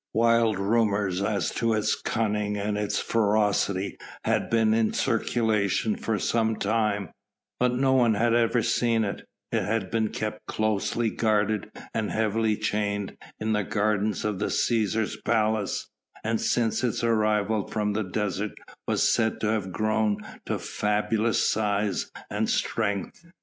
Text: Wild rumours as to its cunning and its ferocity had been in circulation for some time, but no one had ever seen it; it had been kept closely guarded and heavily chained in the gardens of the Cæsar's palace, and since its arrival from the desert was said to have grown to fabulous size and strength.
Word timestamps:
Wild 0.15 0.57
rumours 0.57 1.21
as 1.21 1.51
to 1.51 1.73
its 1.75 1.93
cunning 1.93 2.57
and 2.57 2.75
its 2.75 2.97
ferocity 2.97 3.99
had 4.23 4.49
been 4.49 4.73
in 4.73 4.93
circulation 4.93 5.95
for 5.95 6.17
some 6.17 6.55
time, 6.55 7.09
but 7.59 7.75
no 7.75 7.93
one 7.93 8.15
had 8.15 8.33
ever 8.33 8.63
seen 8.63 9.03
it; 9.03 9.23
it 9.51 9.61
had 9.61 9.91
been 9.91 10.07
kept 10.09 10.47
closely 10.47 11.11
guarded 11.11 11.69
and 11.93 12.09
heavily 12.09 12.57
chained 12.57 13.15
in 13.39 13.53
the 13.53 13.63
gardens 13.63 14.25
of 14.25 14.39
the 14.39 14.47
Cæsar's 14.47 15.17
palace, 15.21 15.87
and 16.23 16.41
since 16.41 16.83
its 16.83 17.03
arrival 17.03 17.67
from 17.67 17.93
the 17.93 18.03
desert 18.03 18.53
was 18.87 19.07
said 19.07 19.39
to 19.41 19.49
have 19.49 19.71
grown 19.71 20.17
to 20.47 20.57
fabulous 20.57 21.47
size 21.47 22.09
and 22.27 22.49
strength. 22.49 23.27